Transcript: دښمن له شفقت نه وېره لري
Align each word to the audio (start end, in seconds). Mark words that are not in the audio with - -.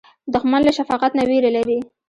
دښمن 0.33 0.61
له 0.67 0.71
شفقت 0.77 1.11
نه 1.19 1.23
وېره 1.29 1.51
لري 1.57 1.77